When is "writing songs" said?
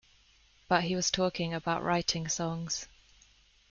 1.83-2.87